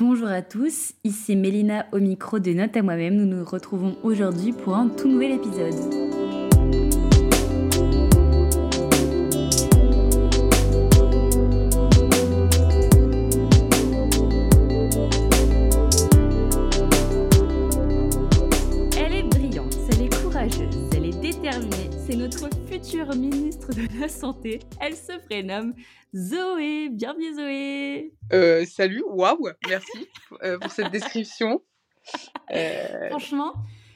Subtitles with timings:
[0.00, 3.16] Bonjour à tous, ici Mélina au micro de Note à moi-même.
[3.16, 6.09] Nous nous retrouvons aujourd'hui pour un tout nouvel épisode.
[23.76, 24.60] Ministre de la Santé.
[24.80, 25.74] Elle se prénomme
[26.14, 26.88] Zoé.
[26.90, 28.12] Bienvenue Zoé.
[28.32, 30.08] Euh, salut, waouh, merci
[30.42, 31.62] euh, pour cette description.
[32.52, 33.52] Euh, Franchement,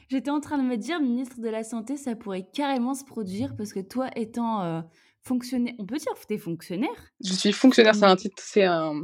[0.09, 3.57] j'étais en train de me dire, ministre de la Santé, ça pourrait carrément se produire
[3.57, 4.81] parce que toi étant euh,
[5.23, 9.01] fonctionnaire, on peut dire que t'es fonctionnaire je suis fonctionnaire, c'est un titre, c'est un,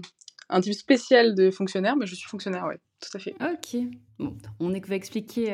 [0.49, 3.33] un type spécial de fonctionnaire, mais je suis fonctionnaire, ouais, tout à fait.
[3.41, 3.81] Ok.
[4.19, 5.51] Bon, on est- va expliquer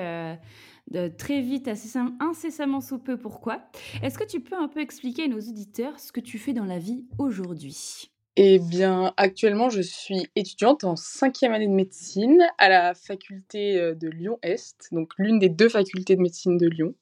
[0.92, 3.62] de- très vite, incessam- incessamment sous peu pourquoi?
[4.02, 6.66] Est-ce que tu peux un peu expliquer à nos auditeurs ce que tu fais dans
[6.66, 8.12] la vie aujourd'hui?
[8.40, 13.96] Eh bien, actuellement, je suis étudiante en cinquième année de médecine à la faculté euh,
[13.96, 16.94] de Lyon-Est, donc l'une des deux facultés de médecine de Lyon.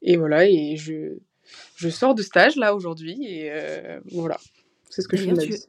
[0.00, 1.18] Et voilà, et je,
[1.76, 4.38] je sors de stage là aujourd'hui, et euh, voilà,
[4.88, 5.66] c'est ce que je fais de D'ailleurs, ma tu, vie.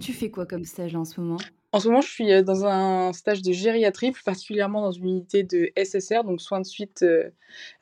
[0.00, 1.38] tu fais quoi comme stage là, en ce moment?
[1.76, 5.08] En ce moment, je suis euh, dans un stage de gériatrie, plus particulièrement dans une
[5.08, 7.28] unité de SSR, donc soins de suite euh,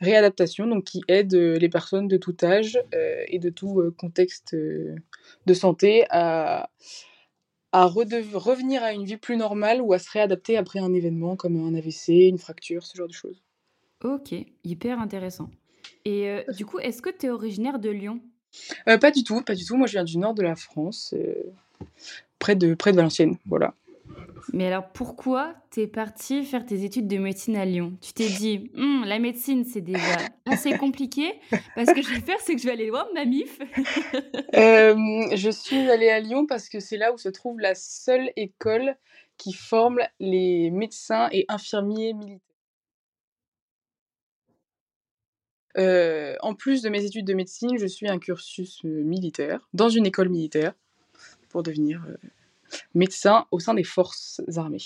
[0.01, 3.95] réadaptation, donc qui aide euh, les personnes de tout âge euh, et de tout euh,
[3.97, 6.71] contexte de santé à,
[7.71, 11.55] à revenir à une vie plus normale ou à se réadapter après un événement comme
[11.65, 13.45] un AVC, une fracture, ce genre de choses.
[14.03, 15.51] Ok, hyper intéressant.
[16.05, 18.21] Et du coup, est-ce que tu es originaire de Lyon?
[18.87, 19.77] Pas du tout, pas du tout.
[19.77, 21.15] Moi, je viens du nord de la France,
[22.41, 23.73] près de, près de Valenciennes, voilà.
[24.53, 27.97] Mais alors pourquoi t'es parti faire tes études de médecine à Lyon?
[28.01, 31.33] Tu t'es dit, Hum, la médecine c'est déjà assez compliqué,
[31.75, 33.59] parce que je vais faire, c'est que je vais aller voir ma mif.
[34.55, 34.95] Euh,
[35.35, 38.97] je suis allée à Lyon parce que c'est là où se trouve la seule école
[39.37, 42.41] qui forme les médecins et infirmiers militaires.
[45.77, 49.89] Euh, en plus de mes études de médecine, je suis un cursus euh, militaire dans
[49.89, 50.75] une école militaire
[51.49, 52.07] pour devenir
[52.95, 54.79] médecin au sein des forces armées.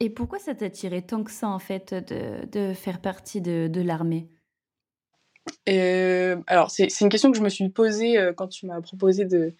[0.00, 3.80] Et pourquoi ça t'attirait tant que ça en fait de, de faire partie de, de
[3.80, 4.28] l'armée?
[5.68, 9.24] Euh, alors, c'est une question que je me suis posée euh, quand tu m'as proposé
[9.24, 9.54] de,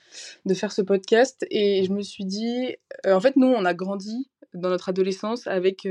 [0.44, 1.46] de faire ce podcast.
[1.50, 2.76] Et je me suis dit,
[3.06, 5.86] euh, en fait, nous, on a grandi dans notre adolescence avec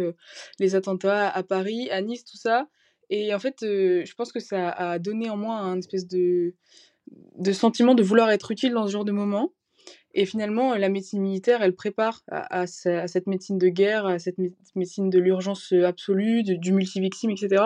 [0.59, 2.67] les attentats à Paris, à Nice, tout ça.
[3.09, 6.55] Et en fait, je pense que ça a donné en moi un espèce de,
[7.37, 9.53] de sentiment de vouloir être utile dans ce genre de moment.
[10.19, 14.07] Et finalement, la médecine militaire, elle prépare à, à ce- à cette médecine de guerre,
[14.07, 17.65] à cette mé- médecine de l'urgence euh, absolue, du, du multivictime, etc.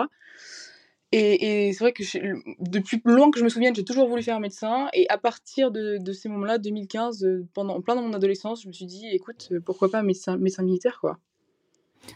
[1.12, 2.18] Et, et c'est vrai que je-
[2.58, 4.88] depuis loin que je me souvienne, j'ai toujours voulu faire médecin.
[4.92, 8.62] Et à partir de, de ces moments-là, 2015, euh, pendant, en plein dans mon adolescence,
[8.62, 11.18] je me suis dit, écoute, euh, pourquoi pas médecin, médecin militaire, quoi.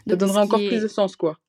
[0.07, 1.39] Ça Donc, donnerait encore plus de sens, quoi.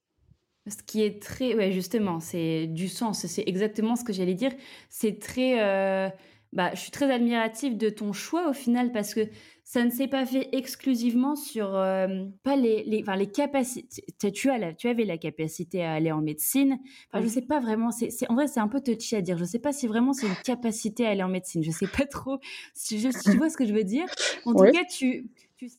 [0.66, 3.26] Ce qui est très, ouais, justement, c'est du sens.
[3.26, 4.52] C'est exactement ce que j'allais dire.
[4.90, 6.08] C'est très, euh,
[6.52, 9.20] bah, je suis très admirative de ton choix au final parce que
[9.64, 14.02] ça ne s'est pas fait exclusivement sur, euh, pas les, les, enfin, les capacités.
[14.18, 16.78] Tu, tu as la- tu avais la capacité à aller en médecine.
[17.12, 17.90] Enfin, je sais pas vraiment.
[17.90, 19.36] C'est, en vrai, c'est un peu touchy à dire.
[19.36, 21.62] Je sais pas si vraiment c'est une capacité à aller en médecine.
[21.62, 22.38] Je sais pas trop.
[22.74, 24.06] Si, je, tu vois ce que je veux dire.
[24.46, 25.76] En tout cas, tu, tu sais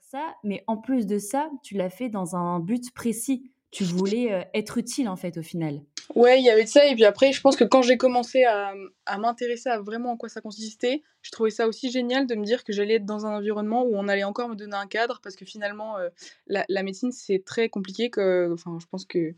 [0.00, 3.50] ça, mais en plus de ça, tu l'as fait dans un but précis.
[3.72, 5.82] Tu voulais euh, être utile en fait au final.
[6.14, 6.86] Ouais, il y avait de ça.
[6.86, 8.74] Et puis après, je pense que quand j'ai commencé à,
[9.06, 12.44] à m'intéresser à vraiment en quoi ça consistait, je trouvais ça aussi génial de me
[12.44, 15.20] dire que j'allais être dans un environnement où on allait encore me donner un cadre
[15.22, 16.08] parce que finalement, euh,
[16.46, 18.10] la, la médecine, c'est très compliqué.
[18.10, 19.34] Que, enfin, je pense que.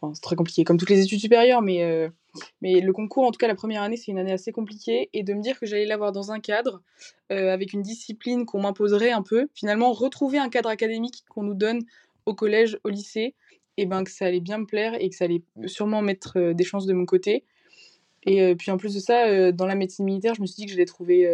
[0.00, 2.08] Enfin, c'est très compliqué, comme toutes les études supérieures, mais, euh,
[2.62, 5.10] mais le concours, en tout cas, la première année, c'est une année assez compliquée.
[5.12, 6.80] Et de me dire que j'allais l'avoir dans un cadre,
[7.32, 11.54] euh, avec une discipline qu'on m'imposerait un peu, finalement, retrouver un cadre académique qu'on nous
[11.54, 11.80] donne
[12.26, 13.34] au collège, au lycée,
[13.76, 16.64] et ben que ça allait bien me plaire et que ça allait sûrement mettre des
[16.64, 17.44] chances de mon côté.
[18.26, 20.72] Et puis en plus de ça, dans la médecine militaire, je me suis dit que
[20.72, 21.28] j'allais trouver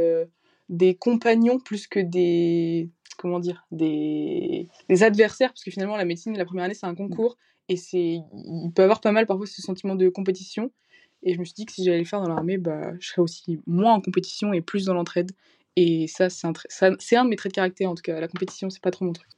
[0.68, 6.38] des compagnons plus que des comment dire des, des adversaires parce que finalement la médecine
[6.38, 7.36] la première année c'est un concours
[7.68, 10.70] et c'est il peut y avoir pas mal parfois ce sentiment de compétition.
[11.22, 13.22] Et je me suis dit que si j'allais le faire dans l'armée bah je serais
[13.22, 15.32] aussi moins en compétition et plus dans l'entraide.
[15.76, 18.18] Et ça c'est un ça- c'est un de mes traits de caractère en tout cas.
[18.20, 19.28] La compétition c'est pas trop mon truc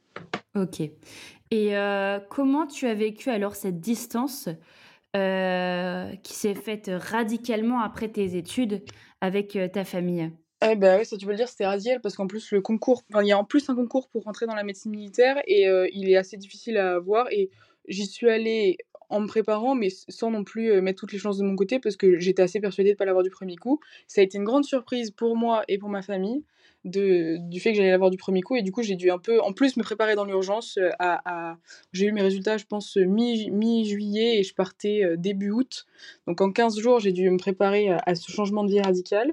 [0.55, 0.81] Ok.
[0.81, 4.49] Et euh, comment tu as vécu alors cette distance
[5.15, 8.83] euh, qui s'est faite radicalement après tes études
[9.21, 10.31] avec euh, ta famille?
[10.65, 13.03] Eh bah ouais, ça tu peux le dire, c'était radical parce qu'en plus le concours,
[13.09, 15.65] enfin, il y a en plus un concours pour rentrer dans la médecine militaire et
[15.91, 17.49] il est assez difficile à avoir et
[17.89, 18.77] j'y suis allée
[19.09, 21.97] en me préparant mais sans non plus mettre toutes les chances de mon côté parce
[21.97, 23.81] que j'étais assez persuadée de pas l'avoir du premier coup.
[24.07, 26.45] Ça a été une grande surprise pour moi et pour ma famille.
[26.85, 28.55] De, du fait que j'allais l'avoir du premier coup.
[28.55, 30.77] Et du coup, j'ai dû un peu, en plus, me préparer dans l'urgence.
[30.99, 31.57] À,
[31.91, 35.85] J'ai eu mes résultats, je pense, mi-juillet et je partais début août.
[36.27, 39.31] Donc en 15 jours, j'ai dû me préparer à, ce changement de vie radical.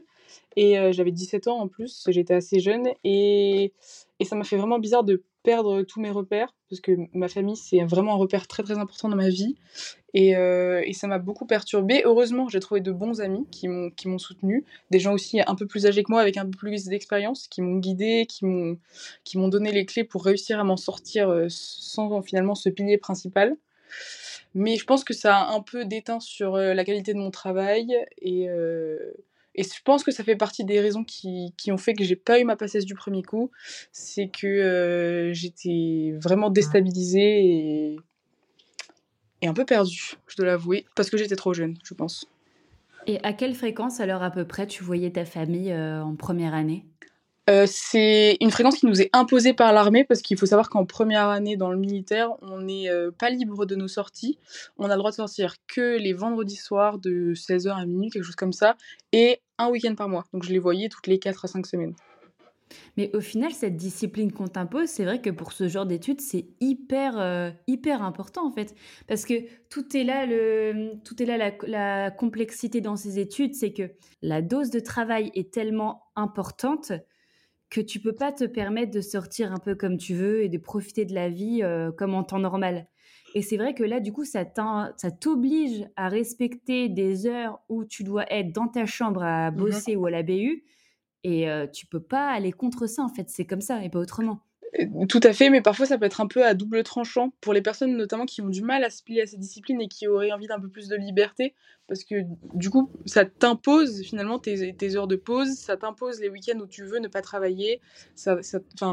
[0.57, 2.89] Et j'avais 17 ans en plus, j'étais assez jeune.
[3.05, 3.73] Et,
[4.19, 7.57] et ça m'a fait vraiment bizarre de perdre tous mes repères, parce que ma famille,
[7.57, 9.57] c'est vraiment un repère très très important dans ma vie.
[10.13, 12.03] Et, euh, et ça m'a beaucoup perturbée.
[12.05, 15.55] Heureusement, j'ai trouvé de bons amis qui m'ont, qui m'ont soutenu, des gens aussi un
[15.55, 18.79] peu plus âgés que moi, avec un peu plus d'expérience, qui m'ont guidée, qui m'ont,
[19.25, 22.99] qui m'ont donné les clés pour réussir à m'en sortir euh, sans finalement ce pilier
[22.99, 23.57] principal.
[24.55, 27.31] Mais je pense que ça a un peu déteint sur euh, la qualité de mon
[27.31, 28.49] travail et
[29.55, 32.17] et je pense que ça fait partie des raisons qui, qui ont fait que j'ai
[32.17, 33.51] pas eu ma passesse du premier coup.
[33.93, 37.97] C'est que euh, j'étais vraiment déstabilisée et,
[39.43, 42.27] et un peu perdue, je dois l'avouer, parce que j'étais trop jeune, je pense.
[43.07, 46.55] Et à quelle fréquence, alors à peu près, tu voyais ta famille euh, en première
[46.55, 46.87] année?
[47.51, 50.87] Euh, c'est une fréquence qui nous est imposée par l'armée parce qu'il faut savoir qu'en
[50.87, 54.39] première année dans le militaire, on n'est euh, pas libre de nos sorties.
[54.79, 58.23] On a le droit de sortir que les vendredis soirs de 16h à minuit, quelque
[58.23, 58.77] chose comme ça,
[59.11, 60.25] et un week-end par mois.
[60.33, 61.95] Donc je les voyais toutes les 4 à 5 semaines.
[62.97, 66.47] Mais au final, cette discipline qu'on t'impose, c'est vrai que pour ce genre d'études, c'est
[66.61, 68.77] hyper, euh, hyper important en fait.
[69.09, 69.35] Parce que
[69.69, 73.91] tout est là, le, tout est là la, la complexité dans ces études, c'est que
[74.23, 76.93] la dose de travail est tellement importante
[77.71, 80.59] que tu peux pas te permettre de sortir un peu comme tu veux et de
[80.59, 82.89] profiter de la vie euh, comme en temps normal.
[83.35, 88.03] Et c'est vrai que là, du coup, ça t'oblige à respecter des heures où tu
[88.03, 90.65] dois être dans ta chambre à mmh bosser ou à la BU.
[91.23, 93.31] Et euh, tu peux pas aller contre ça, en fait.
[93.31, 94.41] C'est comme ça et pas autrement.
[95.09, 97.61] Tout à fait, mais parfois ça peut être un peu à double tranchant pour les
[97.61, 100.31] personnes notamment qui ont du mal à se plier à ces disciplines et qui auraient
[100.31, 101.55] envie d'un peu plus de liberté,
[101.89, 102.23] parce que
[102.55, 106.85] du coup ça t'impose finalement tes, heures de pause, ça t'impose les week-ends où tu
[106.85, 107.81] veux ne pas travailler,
[108.15, 108.39] ça,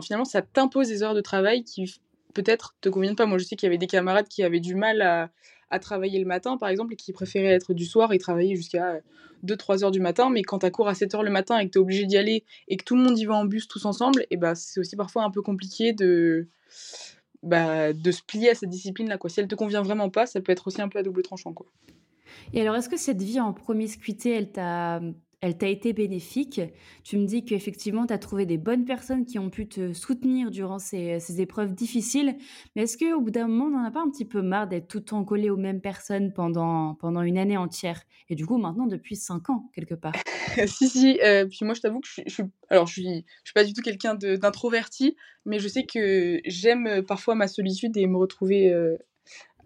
[0.01, 1.99] finalement ça t'impose des heures de travail qui
[2.33, 3.27] peut-être te conviennent pas.
[3.27, 5.29] Moi je sais qu'il y avait des camarades qui avaient du mal à,
[5.69, 9.01] à travailler le matin, par exemple, et qui préféraient être du soir et travailler jusqu'à
[9.45, 10.29] 2-3 heures du matin.
[10.29, 12.17] Mais quand tu cours à 7 heures le matin et que tu es obligé d'y
[12.17, 14.79] aller et que tout le monde y va en bus tous ensemble, et bah, c'est
[14.79, 16.47] aussi parfois un peu compliqué de,
[17.43, 19.17] bah, de se plier à cette discipline-là.
[19.27, 21.53] Si elle te convient vraiment pas, ça peut être aussi un peu à double tranchant.
[21.53, 21.67] Quoi.
[22.53, 25.01] Et alors, est-ce que cette vie en promiscuité, elle t'a
[25.41, 26.61] elle t'a été bénéfique.
[27.03, 30.49] Tu me dis qu'effectivement, tu as trouvé des bonnes personnes qui ont pu te soutenir
[30.49, 32.35] durant ces, épreuves difficiles.
[32.75, 34.87] Mais est-ce qu'au bout d'un moment, on n'en a pas un petit peu marre d'être
[34.87, 38.01] tout le temps collé aux mêmes personnes pendant, pendant une année entière?
[38.29, 40.13] Et du coup, maintenant, depuis cinq ans, quelque part.
[40.65, 41.19] si, si.
[41.23, 42.43] Euh, puis moi, je t'avoue que je, suis.
[42.69, 47.03] Alors, je suis, je suis pas du tout quelqu'un d'introverti, mais je sais que j'aime
[47.03, 48.97] parfois ma solitude et me retrouver euh,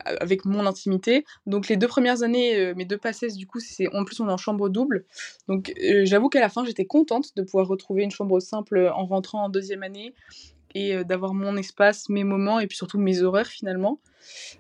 [0.06, 1.25] avec mon intimité.
[1.45, 4.27] Donc les deux premières années, euh, mes deux passesses, du coup, c'est en plus on
[4.27, 5.06] est en chambre double.
[5.48, 9.06] Donc euh, j'avoue qu'à la fin, j'étais contente de pouvoir retrouver une chambre simple en
[9.06, 10.13] rentrant en deuxième année
[10.74, 14.00] et euh, d'avoir mon espace, mes moments et puis surtout mes horaires finalement.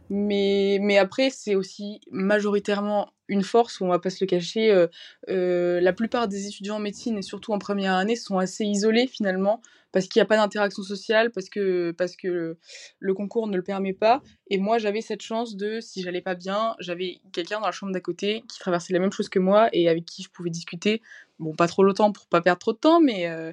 [0.09, 4.87] Mais, mais après, c'est aussi majoritairement une force, on va pas se le cacher.
[5.27, 9.61] la plupart des étudiants en médecine et surtout en première année sont assez isolés finalement
[9.91, 12.57] parce qu'il n'y a pas d'interaction sociale, parce que, parce que
[12.99, 14.21] le, concours ne le permet pas.
[14.49, 17.91] Et moi, j'avais cette chance de, si j'allais pas bien, j'avais quelqu'un dans la chambre
[17.91, 21.01] d'à côté qui traversait la même chose que moi et avec qui je pouvais discuter.
[21.39, 23.51] Bon, pas trop longtemps pour pas perdre trop de temps, mais, euh,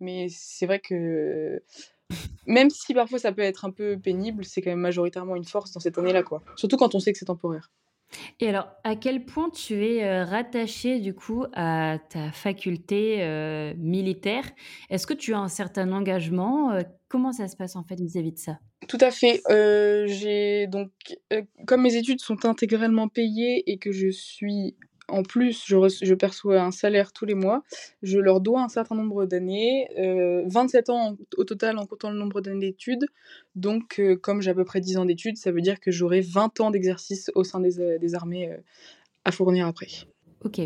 [0.00, 1.62] mais c'est vrai que
[2.46, 5.72] même si parfois ça peut être un peu pénible, c'est quand même majoritairement une force
[5.72, 6.42] dans cette année-là, quoi.
[6.56, 7.70] Surtout quand on sait que c'est temporaire.
[8.40, 13.74] Et alors, à quel point tu es euh, rattaché du coup à ta faculté euh,
[13.76, 14.44] militaire?
[14.90, 16.72] Est-ce que tu as un certain engagement?
[16.72, 18.58] Euh, Comment ça se passe en fait vis-à-vis de ça?
[18.88, 19.40] Tout à fait.
[20.08, 20.90] j'ai donc,
[21.64, 24.74] comme mes études sont intégralement payées et que je suis
[25.08, 27.62] en plus, je, perçois un salaire tous les mois.
[28.02, 29.88] Je leur dois un certain nombre d'années,
[30.46, 33.06] 27 euh, ans au total en comptant le nombre d'années d'études.
[33.54, 36.20] Donc, euh, comme j'ai à peu près 10 ans d'études, ça veut dire que j'aurai
[36.20, 38.50] 20 ans d'exercice au sein des, euh, armées
[39.24, 39.88] à fournir après.
[40.44, 40.60] Ok.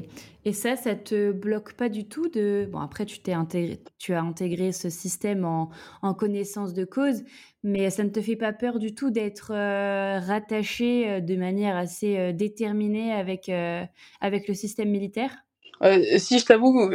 [0.45, 2.69] Et ça, ça te bloque pas du tout de...
[2.71, 5.71] Bon, après, tu, t'es intégré, tu as intégré ce système en,
[6.15, 7.23] connaissance de cause,
[7.63, 11.77] mais ça ne te fait pas peur du tout d'être euh, rattaché euh, de manière
[11.77, 13.51] assez euh, déterminée avec,
[14.21, 15.31] avec le système militaire?
[16.19, 16.91] Si, je t'avoue,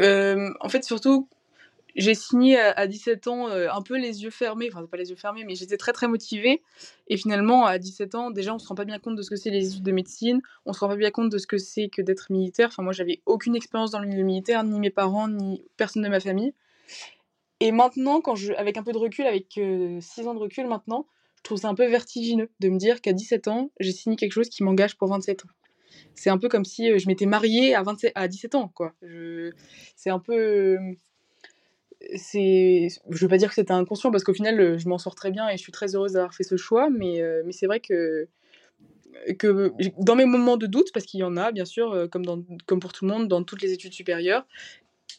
[0.59, 1.27] en fait, surtout,
[1.95, 5.15] j'ai signé à, 17 ans euh, un peu les yeux fermés, enfin pas les yeux
[5.15, 6.61] fermés, mais j'étais très très motivée.
[7.07, 9.35] Et finalement, à 17 ans, déjà, on se rend pas bien compte de ce que
[9.37, 11.87] c'est les études de médecine, on se rend pas bien compte de ce que c'est
[11.87, 12.67] que d'être militaire.
[12.67, 16.09] Enfin, moi, j'avais aucune expérience dans le milieu militaire, ni mes parents, ni personne de
[16.09, 16.53] ma famille.
[17.61, 20.67] Et maintenant, quand je, avec un peu de recul, avec 6 euh, ans de recul
[20.67, 24.17] maintenant, je trouve ça un peu vertigineux de me dire qu'à 17 ans, j'ai signé
[24.17, 25.49] quelque chose qui m'engage pour 27 ans.
[26.13, 28.93] C'est un peu comme si euh, je m'étais mariée à, 27, à 17 ans, quoi.
[29.95, 30.77] C'est un peu
[32.15, 35.31] c'est je veux pas dire que c'était inconscient parce qu'au final, je m'en sors très
[35.31, 38.27] bien et je suis très heureuse d'avoir fait ce choix, mais mais c'est vrai que
[39.39, 39.71] que
[40.03, 42.79] dans mes moments de doute, parce qu'il y en a bien sûr, comme dans comme
[42.79, 44.45] pour tout le monde, dans toutes les études supérieures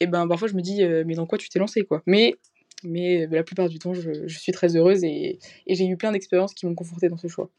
[0.01, 2.35] et ben, parfois je me dis: «Mais dans quoi tu t'es lancé quoi?» mais
[2.85, 6.13] mais la plupart du temps, je je suis très heureuse et et j'ai eu plein
[6.13, 7.51] d'expériences qui m'ont confortée dans ce choix.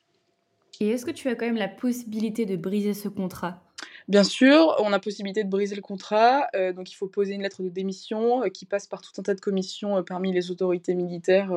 [0.80, 3.67] Et est-ce que tu as quand même la possibilité de briser ce contrat?
[4.08, 7.42] Bien sûr, on a possibilité de briser le contrat, heu, donc il faut poser une
[7.42, 11.52] lettre de démission, qui passe par tout un tas de commissions, parmi les autorités militaires,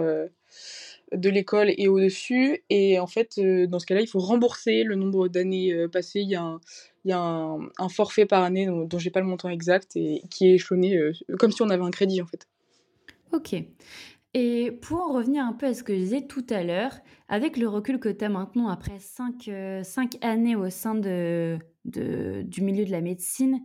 [1.13, 5.29] de l'école et au-dessus et en fait, dans ce cas-là, il faut rembourser le nombre
[5.29, 6.21] d'années, passées.
[6.21, 6.61] Il y a un
[7.05, 10.23] il y a un forfait par année dont dont j'ai pas le montant exact et
[10.31, 10.99] qui est échelonné,
[11.39, 12.47] comme si on avait un crédit, en fait.
[13.33, 13.55] OK.
[14.33, 16.95] Et pour en revenir un peu à ce que je disais tout à l'heure,
[17.29, 19.83] avec le recul que tu as maintenant après 5, heu,
[20.23, 23.61] années au sein de du milieu de la médecine,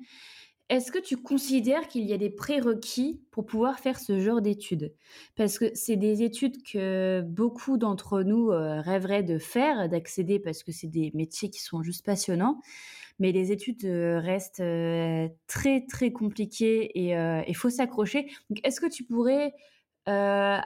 [0.69, 4.95] est-ce que tu considères qu'il y a des prérequis pour pouvoir faire ce genre d'études?
[5.35, 10.63] Parce que c'est des études que beaucoup d'entre nous, heu, rêveraient de faire, d'accéder parce
[10.63, 12.61] que c'est des métiers qui sont juste passionnants.
[13.19, 14.63] Mais les études, heu, restent,
[15.47, 17.15] très, très compliquées et
[17.47, 18.27] il faut s'accrocher.
[18.63, 19.53] Est-ce que tu pourrais,
[20.07, 20.11] Heu,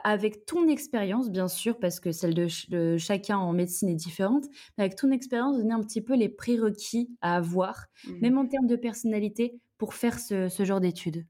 [0.04, 3.94] avec ton expérience, bien sûr, parce que celle de ch de chacun en médecine est
[3.94, 4.44] différente,
[4.76, 8.46] mais avec ton expérience, donner un petit peu les prérequis à avoir, Mmh même en
[8.46, 11.26] termes de personnalité, pour faire ce ce genre d'études?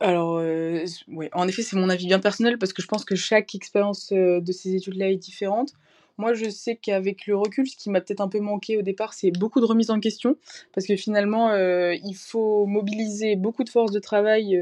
[0.00, 3.04] Alors, heu, s ouais, en effet, c'est mon avis bien personnel parce que je pense
[3.04, 5.72] que chaque expérience, heu, de ces études-là est différente.
[6.18, 9.14] Moi, je sais qu'avec le recul, ce qui m'a peut-être un peu manqué au départ,
[9.14, 10.36] c'est beaucoup de remise en question
[10.74, 14.58] parce que finalement, il faut mobiliser beaucoup de force de travail,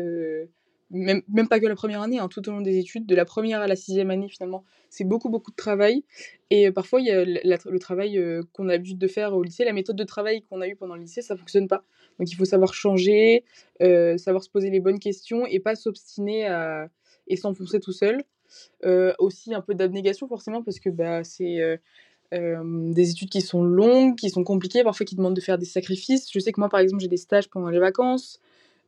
[0.91, 3.25] même même pas que la première année, hein, tout au long des études, de la
[3.25, 6.05] première à la sixième année finalement, c'est beaucoup, beaucoup de travail
[6.51, 9.43] et heu, parfois il y a le travail, heu, qu'on a l'habitude de faire au
[9.43, 11.85] lycée, la méthode de travail qu'on a eue pendant le lycée, ça fonctionne pas.
[12.19, 13.45] Donc il faut savoir changer,
[13.83, 16.89] heu, savoir se poser les bonnes questions et pas s'obstiner à
[17.29, 18.23] et s'enfoncer tout seul.
[19.19, 21.79] Aussi un peu d'abnégation forcément parce que, bah, c'est,
[22.33, 26.31] des études qui sont longues, qui sont compliquées, parfois qui demandent de faire des sacrifices.
[26.33, 28.41] Je sais que moi, par exemple, j'ai des stages pendant les vacances,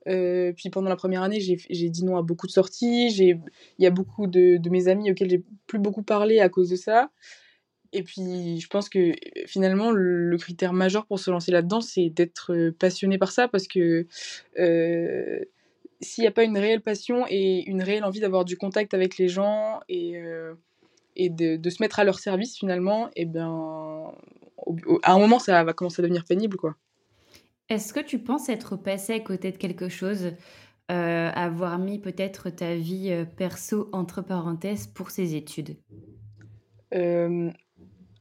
[0.08, 3.08] Heu, puis pendant la première année, j'ai dit non à beaucoup de sorties.
[3.18, 3.40] Il
[3.78, 7.10] y a beaucoup de mes amis auxquels j'ai plus beaucoup parlé à cause de ça.
[7.92, 9.12] Et puis je pense que,
[9.46, 14.06] finalement, le critère majeur pour se lancer là-dedans, c'est d'être, passionné par ça parce que,
[14.58, 15.46] heu,
[16.02, 19.18] s'il y a pas une réelle passion et une réelle envie d'avoir du contact avec
[19.18, 23.50] les gens et de se mettre à leur service finalement et bien,
[24.66, 26.76] au au à un moment, ça va commencer à devenir pénible, quoi.
[27.68, 30.34] Est-ce que tu penses être passé à côté de quelque chose, heu,
[30.88, 35.76] avoir mis peut-être ta vie, heu, perso entre parenthèses pour ces études?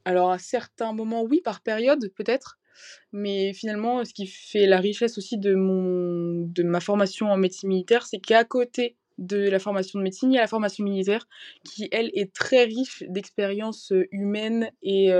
[0.04, 2.58] Alors à certains moments, oui, par période peut-être,
[3.12, 7.70] mais finalement, ce qui fait la richesse aussi de mon de ma formation en médecine
[7.70, 11.26] militaire, c'est qu'à côté de la formation de médecine, il y a la formation militaire
[11.64, 15.12] qui, elle, est très riche d'expériences, humaines et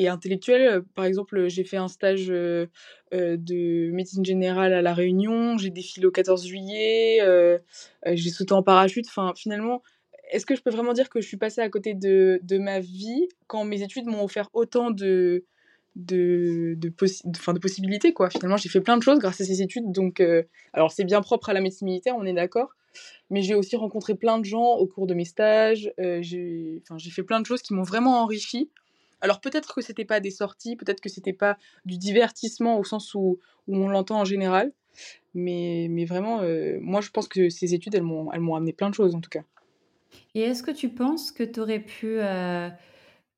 [0.00, 0.82] et intellectuelles.
[0.94, 6.10] Par exemple, j'ai fait un stage, de médecine générale à La Réunion, j'ai défilé au
[6.10, 7.20] 14 juillet,
[8.06, 9.06] j'ai sauté en parachute.
[9.08, 9.82] Enfin, finalement,
[10.30, 12.80] est-ce que je peux vraiment dire que je suis passée à côté de de ma
[12.80, 15.44] vie quand mes études m'ont offert autant de
[15.96, 18.30] de de de possibilités, quoi?
[18.30, 20.22] Finalement, j'ai fait plein de choses grâce à ces études donc
[20.72, 22.70] alors c'est bien propre à la médecine militaire, on est d'accord,
[23.30, 27.40] mais j'ai aussi rencontré plein de gens au cours de mes stages, j'ai fait plein
[27.40, 28.70] de choses qui m'ont vraiment enrichie.
[29.20, 33.14] Alors peut-être que c'était pas des sorties, peut-être que c'était pas du divertissement au sens
[33.14, 34.72] où où on l'entend en général,
[35.34, 38.72] mais mais vraiment, heu, moi je pense que ces études, elles m'ont elles m'ont amené
[38.72, 39.42] plein de choses en tout cas.
[40.34, 42.70] Et est-ce que tu penses que tu aurais pu, heu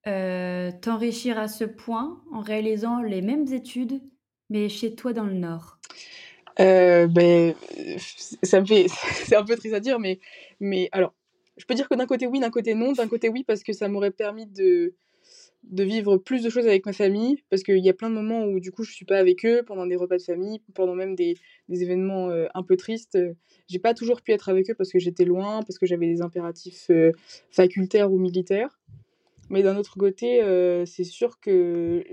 [0.07, 4.01] heu, t'enrichir à ce point en réalisant les mêmes études,
[4.51, 5.79] mais chez toi dans le Nord?
[6.59, 7.55] Beh,
[8.43, 8.87] ça me fait
[9.25, 10.21] c'est un peu triste à dire, mais
[10.61, 11.15] mais alors,
[11.57, 12.93] je peux dire que d'un côté oui, d'un côté non.
[12.93, 14.95] D'un côté oui, parce que ça m'aurait permis de
[15.65, 18.45] de vivre plus de choses avec ma famille, parce qu'il y a plein de moments
[18.45, 21.15] où du coup je suis pas avec eux, pendant des repas de famille, pendant même
[21.15, 21.37] des
[21.69, 23.19] des événements, heu, un peu tristes,
[23.69, 26.23] j'ai pas toujours pu être avec eux parce que j'étais loin, parce que j'avais des
[26.23, 27.13] impératifs, heu,
[27.51, 28.79] facultaires ou militaires.
[29.51, 32.05] Mais d'un autre côté, heu, c'est sûr que,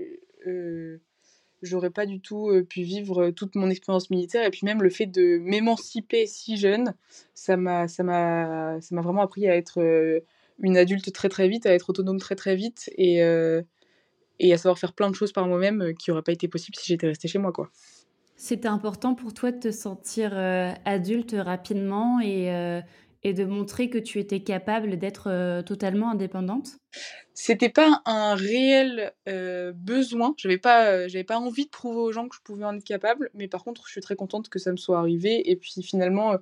[1.64, 5.08] j'aurais pas du tout, pu vivre, toute mon expérience militaire et puis même le fait
[5.08, 6.94] de m'émanciper si jeune,
[7.34, 9.82] ça m'a ça m'a vraiment appris à être,
[10.60, 13.64] une adulte très, très vite, à être autonome très, très vite et heu
[14.40, 16.78] et à savoir faire plein de choses par moi-même, heu, qui auraient pas été possibles
[16.78, 17.70] si j'étais restée chez moi, quoi.
[18.36, 22.82] C'était important pour toi de te sentir, heu, adulte rapidement et
[23.24, 26.78] et de montrer que tu étais capable d'être, totalement indépendante?
[27.34, 29.12] C'était pas un réel,
[29.76, 30.34] besoin.
[30.38, 32.84] J'avais pas, heu, j'avais pas envie de prouver aux gens que je pouvais en être
[32.84, 35.82] capable, mais par contre, je suis très contente que ça me soit arrivé et puis
[35.84, 36.36] finalement,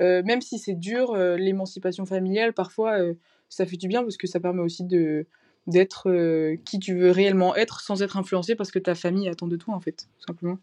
[0.00, 2.98] même si c'est dur, l'émancipation familiale parfois,
[3.48, 5.26] ça fait du bien parce que ça permet aussi de
[5.66, 9.46] d'être, heu, qui tu veux réellement être sans être influencé parce que ta famille attend
[9.48, 10.58] de toi, en fait, tout simplement.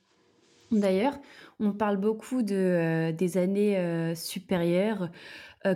[0.71, 1.19] D'ailleurs,
[1.59, 5.09] on parle beaucoup de, heu, des années, heu, supérieures,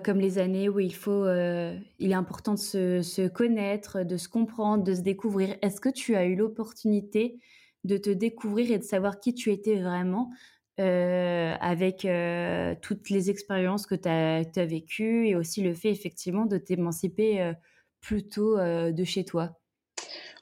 [0.03, 4.29] comme les années où il faut, il est important de se se connaître, de se
[4.29, 5.55] comprendre, de se découvrir.
[5.63, 7.39] Est-ce que tu as eu l'opportunité
[7.85, 10.31] de te découvrir et de savoir qui tu étais vraiment,
[10.79, 16.45] heu, avec, heu, toutes les expériences que tu as vécues et aussi le fait effectivement
[16.45, 17.55] de t'émanciper, heu,
[18.01, 19.59] plus tôt, heu, de chez toi?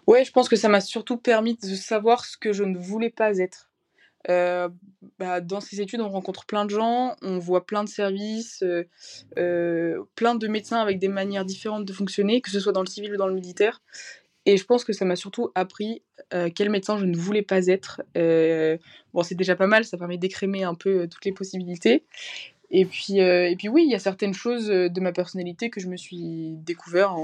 [0.07, 3.09] Ouais, je pense que ça m'a surtout permis de savoir ce que je ne voulais
[3.09, 3.69] pas être.
[5.19, 8.63] Bah, dans ces études, on rencontre plein de gens, on voit plein de services,
[10.15, 13.13] plein de médecins avec des manières différentes de fonctionner, que ce soit dans le civil
[13.13, 13.81] ou dans le militaire
[14.45, 16.01] et je pense que ça m'a surtout appris,
[16.33, 18.01] heu, quel médecin je ne voulais pas être.
[18.17, 18.77] Heu,
[19.13, 22.03] bon, c'est déjà pas mal, ça permet d'écrémer un peu, heu, toutes les possibilités
[22.71, 25.87] et puis, et puis oui, il y a certaines choses, de ma personnalité que je
[25.87, 27.15] me suis découvert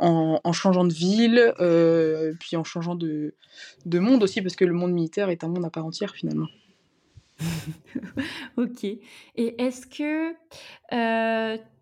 [0.00, 1.54] en changeant de ville,
[2.40, 3.34] puis en changeant de
[3.86, 6.48] de monde aussi parce que le monde militaire est un monde à part entière finalement.
[8.56, 10.34] OK et est-ce que,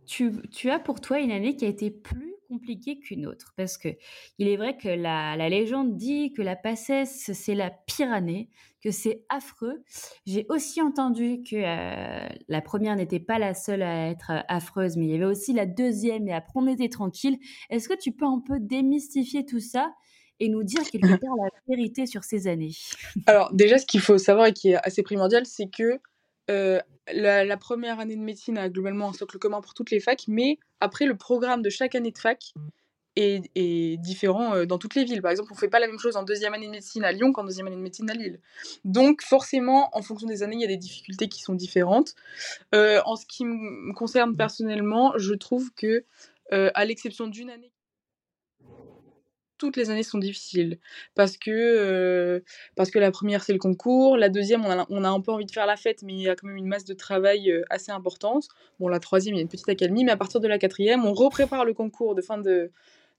[0.06, 3.52] tu tu as pour toi une année qui a été plus compliquée qu'une autre?
[3.56, 3.96] Parce qu'il
[4.38, 8.50] est vrai que la la légende dit que la PACES, c'est la pire année,
[8.82, 9.82] que c'est affreux.
[10.26, 15.06] J'ai aussi entendu que, heu, la première n'était pas la seule à être, affreuse, mais
[15.06, 17.38] il y avait aussi la deuxième et après on était tranquille.
[17.70, 19.94] Est-ce que tu peux un peu démystifier tout ça
[20.40, 22.72] et nous dire quelque part la vérité sur ces années?
[23.26, 26.00] Alors déjà, ce qu'il faut savoir et qui est assez primordial, c'est que,
[26.50, 26.80] heu,
[27.12, 30.24] la la 1 année de médecine a globalement un socle commun pour toutes les facs,
[30.28, 32.52] mais après le programme de chaque année de fac
[33.16, 35.22] est différent, heu, dans toutes les villes.
[35.22, 37.32] Par exemple, on fait pas la même chose en deuxième année de médecine à Lyon
[37.32, 38.40] qu'en deuxième année de médecine à Lille.
[38.84, 42.14] Donc forcément, en fonction des années, il y a des difficultés qui sont différentes.
[42.74, 46.04] Heu, en ce qui me concerne personnellement, je trouve que,
[46.52, 47.72] heu, à l'exception d'une année
[49.58, 50.78] toutes les années sont difficiles
[51.14, 52.42] parce que,
[52.76, 55.32] parce que la première c'est le concours, la deuxième on a on a un peu
[55.32, 57.52] envie de faire la fête, mais il y a quand même une masse de travail,
[57.70, 58.48] assez importante.
[58.80, 61.04] Bon la troisième il y a une petite accalmie, mais à partir de la quatrième
[61.04, 62.70] on reprépare le concours de fin de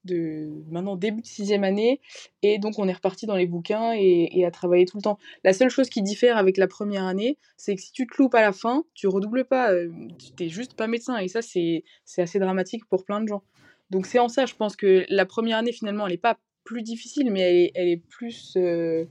[0.06, 2.00] de maintenant début de sixième année
[2.42, 5.18] et donc on est reparti dans les bouquins et à travailler tout le temps.
[5.44, 8.36] La seule chose qui diffère avec la première année, c'est que si tu te loupes
[8.36, 9.72] à la fin, tu redoubles pas,
[10.36, 11.84] tu es juste pas médecin et ça c'est
[12.18, 13.44] assez dramatique pour plein de gens.
[13.90, 16.84] Donc c'est en ça, je pense que la première année finalement elle est pas plus
[16.84, 19.08] difficile, mais elle est elle est plus, heu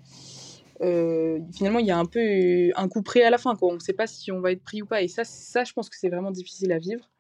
[0.83, 3.73] heu, finalement il y a un peu, un coup près à la fin quoi.
[3.75, 5.89] On sait pas si on va être pris ou pas et ça ça je pense
[5.91, 7.11] que c'est vraiment difficile à vivre.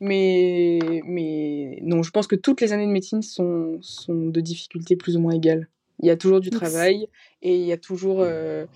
[0.00, 4.96] Mais mais non, je pense que toutes les années de médecine sont sont de difficultés
[4.96, 5.68] plus ou moins égales.
[6.00, 7.08] Il y a toujours du travail
[7.42, 8.66] et il y a toujours, heu,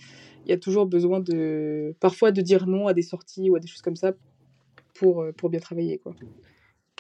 [0.46, 3.60] il y a toujours besoin de parfois de dire non à des sorties ou à
[3.60, 4.12] des choses comme ça
[4.94, 6.14] pour, pour bien travailler quoi.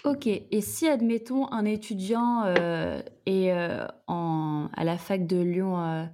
[0.04, 3.52] OK et si admettons un étudiant, heu, est,
[4.06, 6.06] en à la fac de Lyon, heu,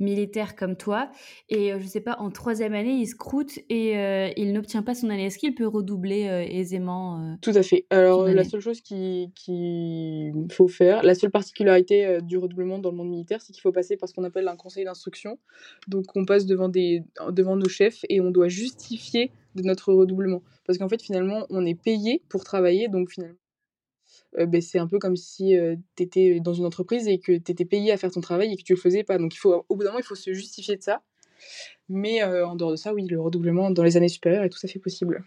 [0.00, 1.08] militaire comme toi
[1.48, 3.92] et je sais pas en troisième année il se croûte et
[4.36, 7.86] il n'obtient pas son année, est-ce qu'il peut redoubler, aisément, Tout à fait.
[7.90, 12.96] Alors, la seule chose qui qu'il faut faire, la seule particularité, du redoublement dans le
[12.96, 15.38] monde militaire, c'est qu'il faut passer par ce qu'on appelle un conseil d'instruction.
[15.86, 20.42] Donc on passe devant des devant nos chefs et on doit justifier de notre redoublement.
[20.66, 23.36] Parce qu'en fait, finalement, on est payé pour travailler, donc finalement,
[24.38, 27.32] heu, beh, c'est un peu comme si, heu, tu étais dans une entreprise et que
[27.38, 29.18] tu étais payé à faire ton travail et que tu le faisais pas.
[29.18, 31.02] Donc il faut au bout d'un moment, il faut se justifier de ça.
[31.88, 34.60] Mais, heu, en dehors de ça, oui, le redoublement dans les années supérieures est tout
[34.64, 35.24] à fait possible.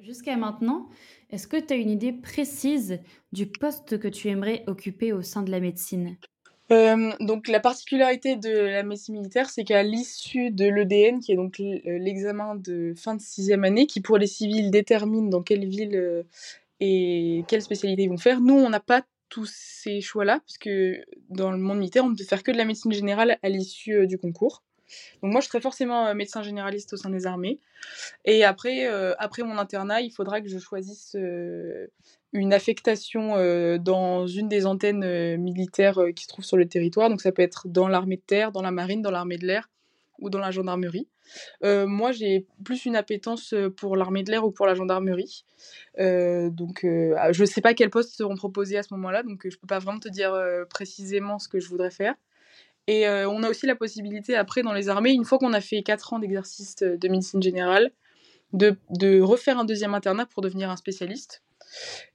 [0.00, 0.88] Jusqu'à maintenant,
[1.30, 2.98] est-ce que tu as une idée précise
[3.32, 6.16] du poste que tu aimerais occuper au sein de la médecine?
[6.70, 11.36] Hem, donc la particularité de la médecine militaire, c'est qu'à l'issue de l'EDN, qui est
[11.36, 15.66] donc heu, l'examen de fin de sixième année, qui pour les civils détermine dans quelle
[15.66, 16.26] ville, heu
[16.80, 21.04] et quelle spécialité ils vont faire, nous on n'a pas tous ces choix-là, parce que
[21.30, 24.06] dans le monde militaire, on ne peut faire que de la médecine générale à l'issue,
[24.08, 24.62] du concours.
[25.22, 27.60] Donc moi je serai forcément, heu, médecin généraliste au sein des armées
[28.24, 31.90] et après, heu, après mon internat, il faudra que je choisisse, heu,
[32.34, 33.34] une affectation,
[33.78, 37.10] dans une des antennes, militaires, qui se trouvent sur le territoire.
[37.10, 39.70] Donc ça peut être dans l'armée de terre, dans la marine, dans l'armée de l'air
[40.20, 41.08] ou dans la gendarmerie.
[41.62, 45.44] Moi j'ai plus une appétence, pour l'armée de l'air ou pour la gendarmerie.
[45.98, 49.78] Donc je sais pas quels postes seront proposés à ce moment-là, donc je peux pas
[49.80, 50.34] vraiment te dire,
[50.70, 52.14] précisément ce que je voudrais faire
[52.88, 55.60] et heu, on a aussi la possibilité après dans les armées, une fois qu'on a
[55.60, 57.92] fait 4 ans d'exercice, de médecine générale,
[58.54, 61.42] de, refaire un deuxième internat pour devenir un spécialiste.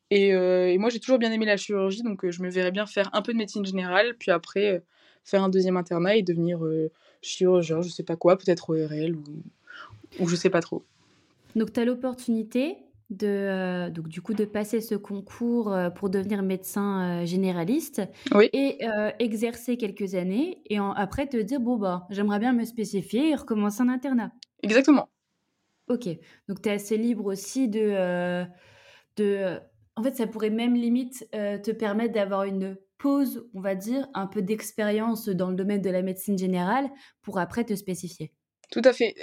[0.10, 0.34] Et,
[0.80, 3.34] moi, j'ai toujours bien aimé la chirurgie, donc je me verrais bien faire un peu
[3.34, 4.84] de médecine générale, puis après
[5.24, 6.60] faire un deuxième internat et devenir
[7.22, 9.24] chirurgien, je sais pas quoi, peut-être ORL ou,
[10.20, 10.84] ou je sais pas trop.
[11.56, 12.78] Donc, tu as l'opportunité
[13.14, 18.02] de, donc, du coup, de passer ce concours pour devenir médecin généraliste
[18.54, 18.80] et
[19.20, 23.82] exercer quelques années et après te dire, bon, bah, j'aimerais bien me spécifier et recommencer
[23.82, 24.32] un internat.
[24.62, 25.10] Exactement.
[25.90, 26.08] Ok,
[26.48, 28.46] donc tu es assez libre aussi de,
[29.18, 29.60] de...
[29.96, 34.28] En fait, ça pourrait même limite te permettre d'avoir une pause, on va dire, un
[34.28, 36.90] peu d'expérience dans le domaine de la médecine générale
[37.22, 38.32] pour après te spécifier.
[38.72, 39.14] Tout à fait,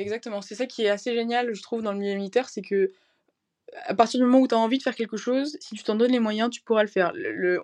[0.00, 0.40] exactement.
[0.40, 2.92] C'est ça qui est assez génial, je trouve, dans le milieu militaire, c'est que
[3.86, 5.96] à partir du moment où tu as envie de faire quelque chose, si tu t'en
[5.96, 7.12] donnes les moyens, tu pourras le faire.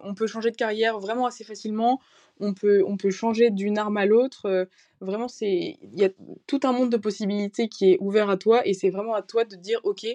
[0.03, 2.01] On peut changer de carrière vraiment assez facilement.
[2.41, 4.47] On peut, changer d'une arme à l'autre.
[4.47, 4.65] Euh,
[5.01, 6.11] vraiment, il y a
[6.47, 9.45] tout un monde de possibilités qui est ouvert à toi et c'est vraiment à toi
[9.45, 10.07] de dire ok,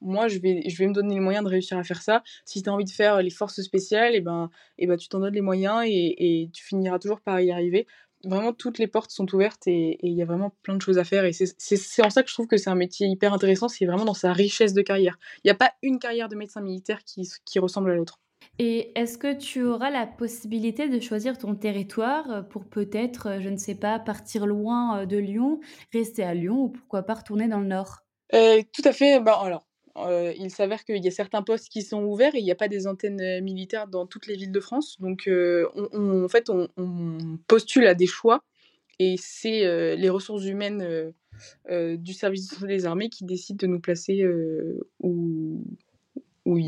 [0.00, 2.22] moi je vais, je vais me donner les moyens de réussir à faire ça.
[2.46, 4.96] Si tu as envie de faire les forces spéciales, et eh ben, et eh ben
[4.96, 7.86] tu t'en donnes les moyens et, et tu finiras toujours par y arriver
[8.26, 11.04] vraiment toutes les portes sont ouvertes et il y a vraiment plein de choses à
[11.04, 11.24] faire.
[11.24, 14.04] Et c'est en ça que je trouve que c'est un métier hyper intéressant, c'est vraiment
[14.04, 15.18] dans sa richesse de carrière.
[15.38, 18.20] Il n'y a pas une carrière de médecin militaire qui, qui ressemble à l'autre.
[18.58, 23.56] Et est-ce que tu auras la possibilité de choisir ton territoire pour peut-être, je ne
[23.56, 25.60] sais pas, partir loin euh, de Lyon,
[25.92, 28.00] rester à Lyon ou pourquoi pas retourner dans le Nord?
[28.32, 29.20] Euh, Tout à fait.
[29.20, 32.44] Ben, alors, euh, il s'avère qu'il y a certains postes qui sont ouverts et il
[32.44, 34.96] n'y a pas des antennes euh, militaires dans toutes les villes de France.
[35.00, 36.68] Donc, euh, on, en fait, on,
[37.46, 38.44] postule à des choix
[38.98, 41.12] et c'est les ressources humaines
[41.68, 44.24] du service des armées qui décident de nous placer
[45.00, 45.64] où,
[46.44, 46.58] où,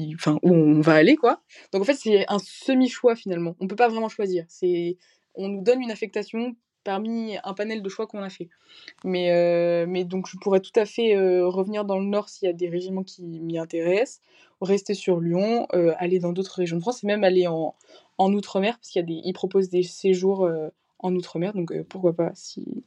[0.42, 1.16] on va aller.
[1.16, 1.40] quoi.
[1.72, 3.56] Donc, en fait, c'est un semi-choix finalement.
[3.60, 4.44] On ne peut pas vraiment choisir.
[5.34, 6.56] On nous donne une affectation
[6.87, 8.49] parmi un panel de choix qu'on a fait.
[9.05, 12.46] Mais, euh, mais donc je pourrais tout à fait euh, revenir dans le nord s'il
[12.46, 14.20] y a des régiments qui m'y intéressent,
[14.61, 17.75] rester sur Lyon, euh, aller dans d'autres régions de France et même aller en,
[18.18, 20.49] en outre-mer parce qu'il y a des, ils proposent des séjours
[21.01, 22.85] en outre-mer, donc pourquoi pas si,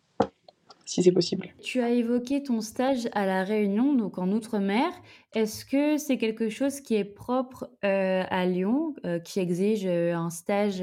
[0.86, 1.50] si c'est possible.
[1.62, 4.92] Tu as évoqué ton stage à La Réunion, donc en Outre-mer.
[5.34, 10.82] Est-ce que c'est quelque chose qui est propre à Lyon, qui exige un stage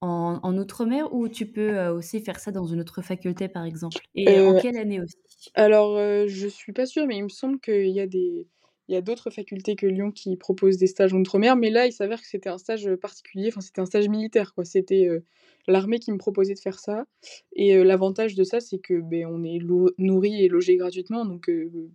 [0.00, 3.98] en, Outre-mer ou tu peux euh, aussi faire ça dans une autre faculté, par exemple?
[4.14, 5.16] Et en euh, quelle année aussi?
[5.54, 8.46] Alors, euh, je suis pas sûre, mais il me semble qu'il y a des...
[8.88, 11.86] Il y a d'autres facultés que Lyon qui proposent des stages en Outre-mer, mais là,
[11.86, 14.64] il s'avère que c'était un stage particulier, enfin, c'était un stage militaire, quoi.
[14.64, 15.06] C'était
[15.68, 17.04] l'armée qui me proposait de faire ça.
[17.54, 19.60] Et l'avantage de ça, c'est que ben, on est
[19.98, 21.48] nourri et logé gratuitement, donc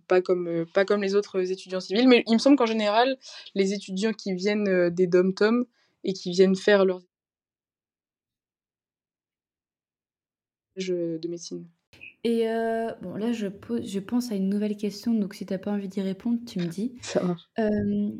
[0.08, 2.08] pas, comme, pas comme les autres étudiants civils.
[2.08, 3.18] Mais il me semble qu'en général,
[3.54, 5.66] les étudiants qui viennent des dom-tom
[6.02, 7.02] et qui viennent faire leurs
[10.76, 11.66] de médecine.
[12.24, 15.52] Et euh, bon, là, je, pose, je pense à une nouvelle question, donc si tu
[15.52, 16.94] n'as pas envie d'y répondre, tu me dis.
[17.00, 17.44] Ça marche.
[17.60, 18.10] Euh,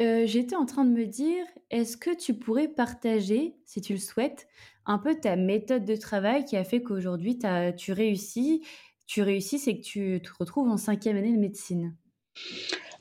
[0.00, 3.98] euh, j'étais en train de me dire, est-ce que tu pourrais partager, si tu le
[3.98, 4.46] souhaites,
[4.86, 7.38] un peu ta méthode de travail qui a fait qu'aujourd'hui
[7.76, 8.62] tu réussis,
[9.06, 11.96] tu réussis, c'est que tu te retrouves en cinquième année de médecine?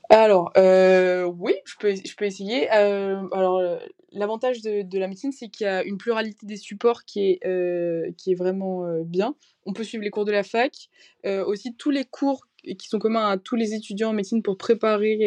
[0.10, 2.68] Alors, euh, oui, je peux, je peux essayer.
[2.74, 3.78] Euh, alors, euh,
[4.12, 8.16] l'avantage de, de la médecine, c'est qu'il y a une pluralité des supports qui est,
[8.18, 9.36] qui est vraiment bien.
[9.66, 10.90] On peut suivre les cours de la fac,
[11.26, 15.20] aussi tous les cours qui sont communs à tous les étudiants en médecine pour préparer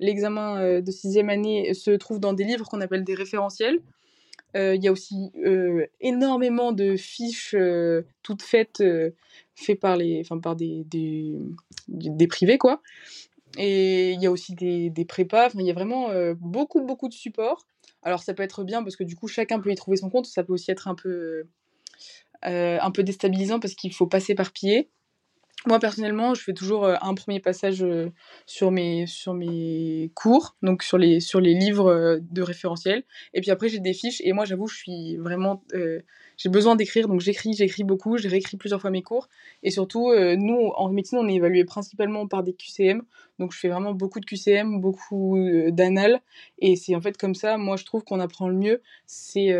[0.00, 3.78] l'examen de sixième année se trouvent dans des livres qu'on appelle des référentiels.
[4.56, 5.30] Il y a aussi
[6.00, 7.54] énormément de fiches
[8.24, 8.82] toutes faites,
[9.54, 11.36] faites par, les, par des, des,
[11.86, 12.82] des privés, quoi.
[13.56, 17.08] Et il y a aussi des, des prépas, il y a vraiment euh, beaucoup, beaucoup
[17.08, 17.66] de supports.
[18.02, 20.26] Alors ça peut être bien parce que du coup chacun peut y trouver son compte,
[20.26, 21.46] ça peut aussi être un peu,
[22.46, 24.90] euh, un peu déstabilisant parce qu'il faut passer par pied.
[25.66, 28.08] Moi, personnellement, je fais toujours euh, un premier passage euh,
[28.46, 33.04] sur, mes, sur mes cours, donc sur les, sur les livres euh, de référentiel.
[33.34, 34.22] Et puis après, j'ai des fiches.
[34.24, 35.62] Et moi, j'avoue, je suis vraiment.
[36.38, 38.16] j'ai besoin d'écrire, donc j'écris, j'écris beaucoup.
[38.16, 39.28] J'ai réécrit plusieurs fois mes cours.
[39.62, 43.02] Et surtout, nous, en médecine, on est évalué principalement par des QCM.
[43.38, 46.20] Donc je fais vraiment beaucoup de QCM, beaucoup d'anal.
[46.58, 48.80] Et c'est en fait comme ça, moi, je trouve qu'on apprend le mieux.
[49.06, 49.52] C'est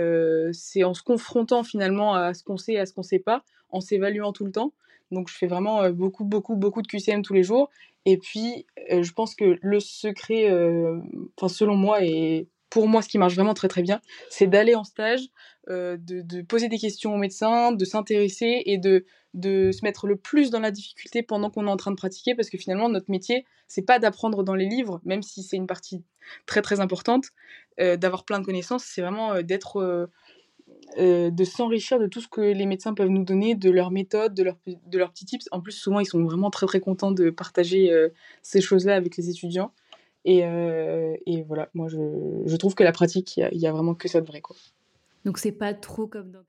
[0.84, 3.80] en se confrontant finalement à ce qu'on sait et à ce qu'on sait pas, en
[3.80, 4.72] s'évaluant tout le temps.
[5.10, 7.70] Donc je fais vraiment beaucoup, beaucoup, beaucoup de QCM tous les jours.
[8.06, 10.48] Et puis, je pense que le secret,
[11.48, 14.84] selon moi, et pour moi, ce qui marche vraiment très très bien, c'est d'aller en
[14.84, 15.20] stage,
[15.68, 20.50] de, poser des questions aux médecins, de s'intéresser et de, de se mettre le plus
[20.50, 23.44] dans la difficulté pendant qu'on est en train de pratiquer, parce que finalement, notre métier,
[23.68, 26.02] c'est pas d'apprendre dans les livres, même si c'est une partie
[26.46, 27.26] très très importante,
[27.78, 30.08] d'avoir plein de connaissances, c'est vraiment d'être
[30.98, 34.44] de s'enrichir de tout ce que les médecins peuvent nous donner, de leurs méthodes, de,
[34.86, 35.46] de leurs petits tips.
[35.52, 37.90] En plus, souvent, ils sont vraiment très très contents de partager
[38.42, 39.72] ces choses-là avec les étudiants.
[40.24, 40.40] Et,
[41.26, 41.98] et, voilà, moi je,
[42.44, 44.40] je, trouve que la pratique, il n'y a, a, vraiment que ça de vrai.
[44.40, 44.56] Quoi.
[45.24, 46.44] Donc c'est pas trop comme dans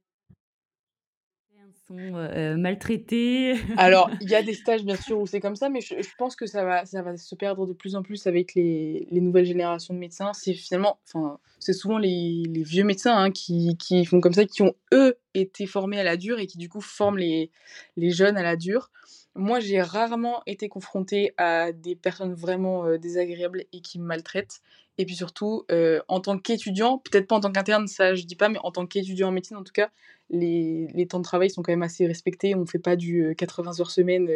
[1.93, 3.55] euh, maltraités.
[3.77, 6.35] Alors, il y a des stages, bien sûr, où c'est comme ça, mais je, pense
[6.35, 9.45] que ça va, ça va se perdre de plus en plus avec les, les nouvelles
[9.45, 10.31] générations de médecins.
[10.33, 14.45] C'est finalement, enfin, c'est souvent les, les, vieux médecins hein, qui, qui, font comme ça,
[14.45, 17.51] qui ont, eux, été formés à la dure et qui, du coup, forment les,
[17.97, 18.91] les jeunes à la dure.
[19.35, 24.61] Moi, j'ai rarement été confrontée à des personnes vraiment euh, désagréables et qui me maltraitent.
[25.01, 28.35] Et puis surtout, euh, en tant qu'étudiant, peut-être pas en tant qu'interne, ça je dis
[28.35, 29.89] pas, mais en tant qu'étudiant en médecine, en tout cas,
[30.29, 32.53] les, les, temps de travail sont quand même assez respectés.
[32.53, 34.29] On ne fait pas du 80 euh, heures semaine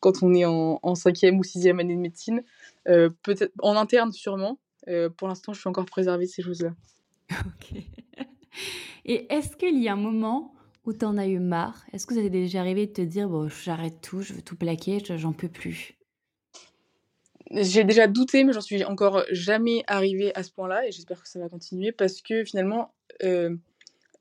[0.00, 2.42] quand on est en, en, cinquième ou sixième année de médecine.
[2.84, 4.58] peut-être en interne, sûrement.
[5.16, 6.74] pour l'instant, je suis encore préservée de ces choses-là.
[7.46, 7.80] Ok.
[9.04, 10.52] Et est-ce qu'il y a un moment
[10.84, 11.84] où tu en as eu marre?
[11.92, 14.56] Est-ce que ça t'est déjà arrivé de te dire bon, j'arrête tout, je veux tout
[14.56, 15.97] plaquer, j'en peux plus?
[17.50, 21.28] J'ai déjà douté, mais j'en suis encore jamais arrivée à ce point-là et j'espère que
[21.28, 22.92] ça va continuer parce que finalement,
[23.24, 23.56] euh,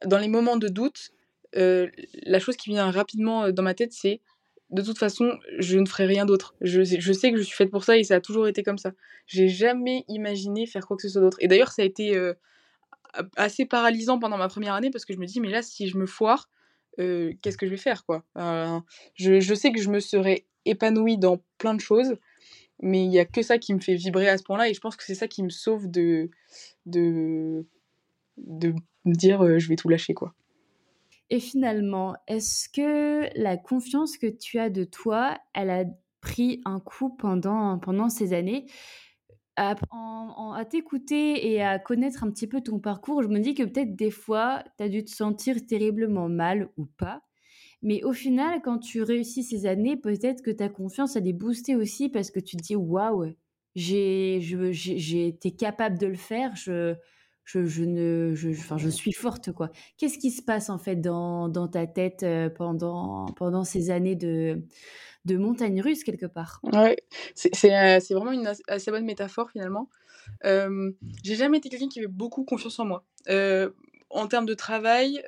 [0.05, 1.11] dans les moments de doute,
[1.57, 1.89] euh,
[2.23, 4.21] la chose qui vient rapidement euh, dans ma tête, c'est
[4.69, 6.55] de toute façon, je ne ferai rien d'autre.
[6.61, 8.91] Je, sais que je suis faite pour ça et ça a toujours été comme ça.
[9.25, 11.37] J'ai jamais imaginé faire quoi que ce soit d'autre.
[11.39, 12.19] Et d'ailleurs, ça a été
[13.37, 15.97] assez paralysant pendant ma première année parce que je me dis, mais là, si je
[15.97, 16.49] me foire,
[16.97, 18.25] qu'est-ce que je vais faire quoi?
[19.15, 22.17] Je, je, sais que je me serais épanouie dans plein de choses,
[22.81, 24.79] mais il n'y a que ça qui me fait vibrer à ce point-là, et je
[24.79, 26.29] pense que c'est ça qui me sauve de,
[26.85, 27.65] de,
[28.37, 28.73] de
[29.05, 30.33] me dire je vais tout lâcher quoi.
[31.29, 35.83] Et finalement, est-ce que la confiance que tu as de toi, elle a
[36.21, 38.65] pris un coup pendant, pendant ces années?
[39.59, 39.75] À,
[40.55, 43.95] à t'écouter et à connaître un petit peu ton parcours, je me dis que peut-être
[43.95, 47.23] des fois, tu as dû te sentir terriblement mal ou pas.
[47.83, 52.09] Mais au final, quand tu réussis ces années, peut-être que ta confiance, elle est aussi
[52.09, 53.33] parce que tu te dis waouh,
[53.75, 56.95] j'ai, été capable de le faire, je,
[57.45, 59.71] je, je ne, je, je suis forte quoi.
[59.97, 64.15] Qu'est-ce qui se passe en fait dans, dans ta tête euh, pendant, pendant ces années
[64.15, 64.63] de,
[65.25, 66.59] de montagne russe quelque part?
[66.63, 66.97] Ouais,
[67.35, 69.89] c'est euh, vraiment une assez bonne métaphore finalement.
[70.45, 70.91] Euh,
[71.23, 73.05] j'ai jamais été quelqu'un qui avait beaucoup confiance en moi.
[74.09, 75.21] En termes de travail,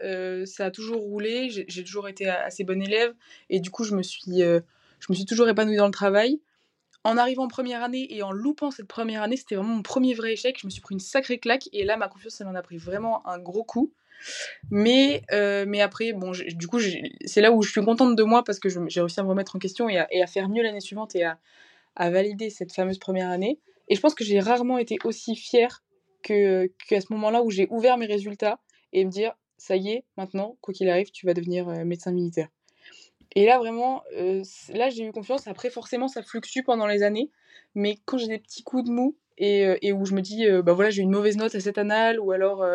[0.45, 1.49] ça a toujours roulé.
[1.49, 3.13] J'ai toujours été assez bonne élève
[3.49, 6.41] et du coup, je me suis, je me suis toujours épanouie dans le travail.
[7.05, 10.13] En arrivant en première année et en loupant cette première année, c'était vraiment mon premier
[10.13, 10.57] vrai échec.
[10.59, 12.77] Je me suis pris une sacrée claque et là, ma confiance, elle en a pris
[12.77, 13.93] vraiment un gros coup.
[14.69, 16.79] Mais, euh, mais après, bon, du coup,
[17.25, 19.55] c'est là où je suis contente de moi parce que j'ai réussi à me remettre
[19.55, 21.39] en question et à, faire mieux l'année suivante et à,
[22.09, 23.59] valider cette fameuse première année.
[23.87, 25.83] Et je pense que j'ai rarement été aussi fière
[26.21, 28.59] qu'à ce moment-là où j'ai ouvert mes résultats
[28.93, 32.11] et me dire, ça y est, maintenant, quoi qu'il arrive, tu vas devenir euh, médecin
[32.11, 32.49] militaire.
[33.35, 35.47] Et là, vraiment, euh, là, j'ai eu confiance.
[35.47, 37.29] Après, forcément, ça fluctue pendant les années.
[37.75, 40.73] Mais quand j'ai des petits coups de mou et, et où je me dis, bah
[40.73, 42.65] voilà, j'ai une mauvaise note à cette annale, ou alors,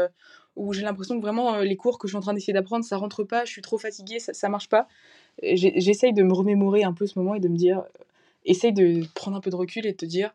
[0.54, 2.96] où j'ai l'impression que vraiment les cours que je suis en train d'essayer d'apprendre, ça
[2.96, 4.86] rentre pas, je suis trop fatiguée, ça, ça marche pas.
[5.42, 7.82] J'essaye de me remémorer un peu ce moment et de me dire,
[8.44, 10.32] essaye de prendre un peu de recul et de te dire,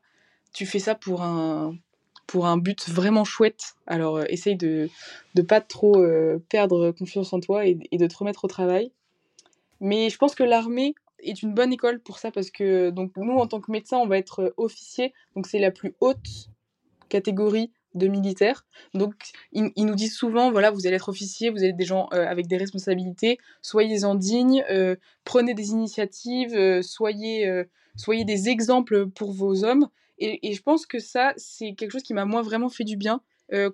[0.54, 1.78] tu fais ça pour un,
[2.30, 3.76] pour un but vraiment chouette.
[3.88, 4.90] Alors essaye de
[5.36, 5.98] ne pas trop
[6.50, 8.92] perdre confiance en toi et, de te remettre au travail.
[9.82, 13.38] Mais je pense que l'armée est une bonne école pour ça parce que donc nous
[13.38, 16.50] en tant que médecin on va être officier donc c'est la plus haute
[17.10, 18.66] catégorie de militaires.
[18.94, 19.14] Donc,
[19.52, 22.48] ils, nous disent souvent, voilà, vous allez être officier, vous êtes des gens euh, avec
[22.48, 27.64] des responsabilités, soyez-en dignes, euh, prenez des initiatives, euh, soyez,
[27.96, 29.88] soyez des exemples pour vos hommes.
[30.20, 33.22] Et, je pense que ça, c'est quelque chose qui m'a, moi, vraiment fait du bien,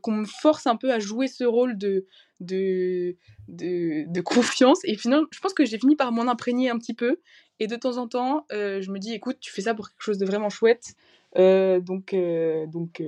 [0.02, 2.06] qu'on me force un peu à jouer ce rôle de,
[2.40, 3.16] de,
[3.48, 4.80] de, confiance.
[4.86, 7.20] Et finalement, je pense que j'ai fini par m'en imprégner un petit peu.
[7.60, 10.18] Et de temps en temps, je me dis, écoute, tu fais ça pour quelque chose
[10.18, 10.94] de vraiment chouette.
[11.36, 12.16] donc,
[12.68, 13.02] donc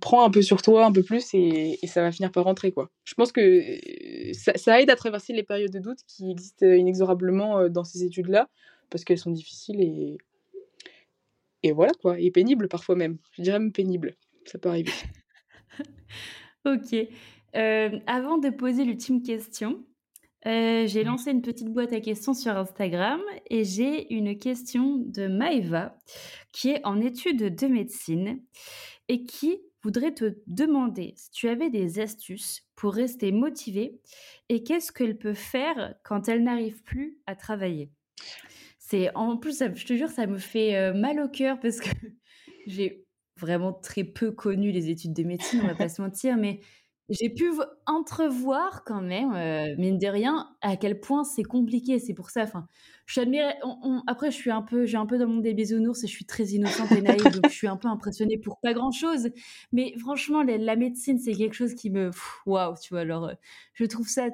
[0.00, 2.90] prends un peu sur toi, un peu plus, et, ça va finir par rentrer, quoi.
[3.04, 7.58] Je pense que euh, ça, aide à traverser les périodes de doute qui existent inexorablement
[7.58, 8.48] euh, dans ces études-là,
[8.90, 10.18] parce qu'elles sont difficiles et,
[11.66, 13.18] et voilà, quoi, et pénibles parfois même.
[13.32, 14.92] Je dirais même pénibles, ça peut arriver.
[16.64, 16.94] ok.
[17.56, 19.84] Euh, avant de poser l'ultime question,
[20.44, 21.06] j'ai mmh.
[21.06, 25.98] lancé une petite boîte à questions sur Instagram et j'ai une question de Maeva
[26.52, 28.40] qui est en études de médecine
[29.08, 34.00] et qui voudrais te demander si tu avais des astuces pour rester motivée
[34.48, 37.90] et qu'est-ce qu'elle peut faire quand elle n'arrive plus à travailler?
[38.88, 41.88] C'est en plus, je te jure, ça me fait euh, mal au cœur parce que
[42.68, 43.04] j'ai
[43.36, 46.60] vraiment très peu connu les études de médecine, on va pas se mentir, mais
[47.08, 47.50] j'ai pu
[47.86, 51.98] entrevoir quand même, heu, mine de rien, à quel point c'est compliqué.
[51.98, 52.68] C'est pour ça, enfin,
[53.06, 53.20] je
[54.08, 56.24] après je suis un peu j'ai un peu dans mon des bisounours et je suis
[56.26, 59.30] très innocente et naïve, donc je suis un peu impressionnée pour pas grand chose.
[59.72, 62.10] Mais franchement, la médecine, c'est quelque chose qui me
[62.46, 63.00] waouh, tu vois?
[63.00, 63.34] Alors, heu,
[63.74, 64.28] je trouve ça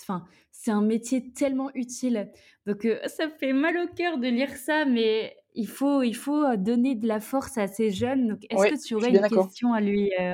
[0.00, 2.30] enfin, c'est un métier tellement utile.
[2.68, 6.14] Donc, heu, ça me fait mal au cœur de lire ça, mais il faut il
[6.14, 8.28] faut, donner de la force à ces jeunes.
[8.28, 10.32] Donc, est-ce Ouais, que tu aurais une question à lui, heu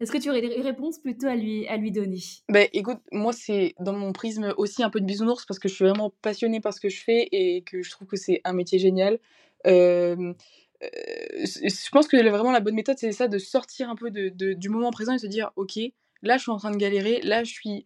[0.00, 2.20] est-ce que tu aurais des réponses plutôt à lui à lui donner?
[2.50, 5.74] Beh, écoute, moi, c'est dans mon prisme aussi un peu de bisounours parce que je
[5.74, 8.52] suis vraiment passionnée par ce que je fais et que je trouve que c'est un
[8.52, 9.18] métier génial.
[9.64, 10.34] Je
[11.90, 14.68] pense que vraiment la bonne méthode, c'est ça, de sortir un peu de de du
[14.68, 15.78] moment présent et se dire: «OK,
[16.22, 17.84] là, je suis en train de galérer, là, je suis,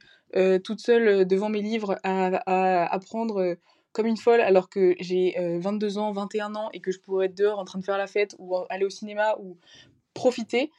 [0.65, 3.57] toute seule, devant mes livres à à apprendre,
[3.99, 7.27] comme une folle alors que j'ai, heu, 22 ans, 21 ans et que je pourrais
[7.27, 9.59] être dehors en train de faire la fête ou aller au cinéma ou
[10.15, 10.71] profiter».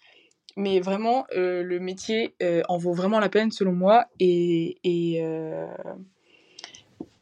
[0.57, 5.21] Mais vraiment, heu, le métier, heu, en vaut vraiment la peine selon moi et et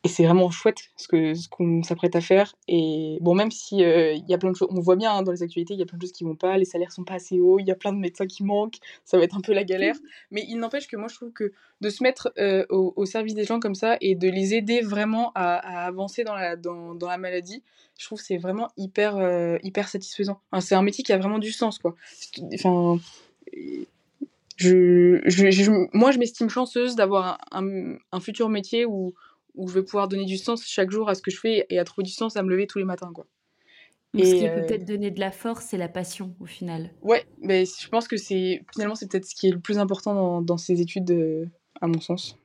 [0.08, 3.84] et c'est vraiment chouette ce que ce qu'on s'apprête à faire et bon, même si,
[3.84, 5.80] heu, il y a plein de choses on voit bien, hein, dans les actualités, il
[5.80, 7.68] y a plein de choses qui vont pas, les salaires sont pas assez hauts, il
[7.68, 9.96] y a plein de médecins qui manquent, ça va être un peu la galère.
[10.32, 13.44] Mais il n'empêche que moi, je trouve que de se mettre, heu, au service des
[13.44, 17.18] gens comme ça et de les aider vraiment à avancer dans la dans dans la
[17.18, 17.64] maladie,
[18.00, 20.40] je trouve c'est vraiment hyper, heu, hyper satisfaisant.
[20.62, 21.96] C'est un métier qui a vraiment du sens, quoi.
[22.54, 22.98] Enfin
[24.58, 29.14] je je moi, je m'estime chanceuse d'avoir un un futur métier où
[29.58, 31.80] où je vais pouvoir donner du sens chaque jour à ce que je fais et
[31.80, 33.28] à trouver du sens à me lever tous les matins, quoi.
[34.14, 36.46] Donc ce Et qui peut heu peut-être donner de la force, c'est la passion, au
[36.46, 36.92] final.
[37.02, 40.14] Ouais, mais je pense que c'est finalement, c'est peut-être ce qui est le plus important
[40.16, 41.48] dans dans ces études, heu,
[41.80, 42.38] à mon sens.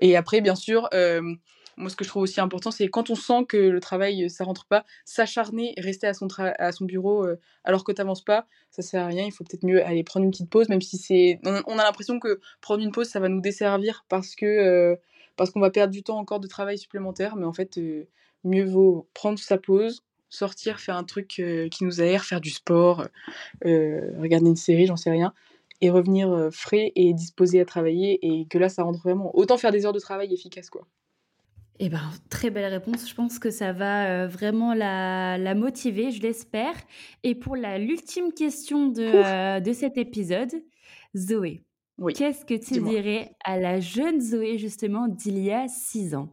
[0.00, 1.36] Et après, bien sûr, hem,
[1.76, 4.44] moi, ce que je trouve aussi important, c'est quand on sent que le travail, ça
[4.44, 7.26] rentre pas, s'acharner et rester à son à son bureau,
[7.64, 9.24] alors que tu avances pas, ça sert à rien.
[9.26, 12.18] Il faut peut-être mieux aller prendre une petite pause, même si c'est on a l'impression
[12.18, 14.98] que prendre une pause, ça va nous desservir parce que,
[15.36, 17.36] parce qu'on va perdre du temps encore de travail supplémentaire.
[17.36, 17.78] Mais en fait,
[18.44, 23.06] mieux vaut prendre sa pause, sortir, faire un truc, qui nous aère, faire du sport,
[23.64, 25.32] regarder une série, j'en sais rien
[25.82, 29.34] et revenir, frais et disposé à travailler et que là, ça rentre vraiment.
[29.34, 30.86] Autant faire des heures de travail efficaces, quoi.
[31.82, 33.08] Eh ben, très belle réponse.
[33.08, 36.74] Je pense que ça va, vraiment la la motiver, je l'espère.
[37.22, 40.52] Et pour la l'ultime question de, de cet épisode,
[41.16, 41.62] Zoé,
[42.00, 46.32] Oui, qu'est-ce que tu dirais à la jeune Zoé, justement, d'il y a 6 ans?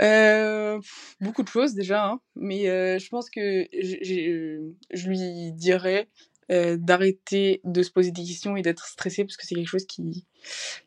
[0.00, 0.80] Heu,
[1.20, 6.08] beaucoup de choses déjà, hein, mais heu, je pense que je lui dirais,
[6.50, 9.86] heu, d'arrêter de se poser des questions et d'être stressée parce que c'est quelque chose
[9.86, 10.24] qui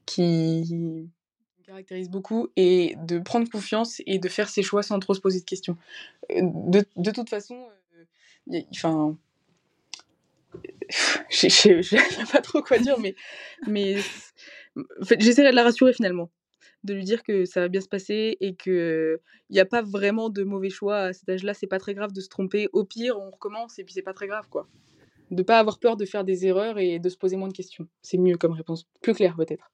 [0.06, 1.08] qui me
[1.66, 5.42] caractérise beaucoup et de prendre confiance et de faire ses choix sans trop se poser
[5.42, 5.78] de questions.
[6.32, 7.68] De de toute façon,
[8.72, 9.18] enfin
[11.36, 11.98] je sais
[12.32, 12.98] pas trop quoi dire,
[13.68, 13.98] mais
[15.20, 16.32] j'essaierai de la rassurer finalement.
[16.84, 19.18] De lui dire que ça va bien se passer et qu'il
[19.50, 22.22] y a pas vraiment de mauvais choix à cet âge-là, c'est pas très grave de
[22.22, 22.68] se tromper.
[22.74, 24.68] Au pire, on recommence et puis c'est pas très grave, quoi.
[25.32, 27.88] De pas avoir peur de faire des erreurs et de se poser moins de questions.
[28.04, 29.72] C'est mieux comme réponse, plus clair peut-être.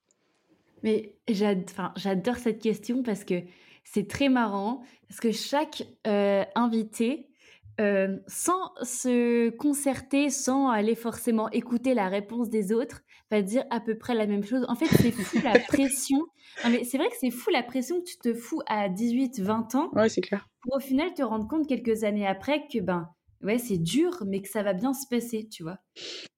[0.84, 3.36] Mais j'adore cette question parce que
[3.84, 7.28] c'est très marrant, parce que chaque, heu, invité,
[7.78, 13.80] hem, sans se concerter, sans aller forcément écouter la réponse des autres, va dire à
[13.80, 14.66] peu près la même chose.
[14.70, 16.20] En fait, c'est fou la pression
[16.64, 19.76] non, mais c'est vrai que c'est fou la pression que tu te fous à 18-20
[19.76, 20.48] ans, Ouais, c'est clair.
[20.62, 23.10] pour au final te rendre compte quelques années après que, ben,
[23.44, 25.80] ouais, c'est dur, mais que ça va bien se passer, tu vois?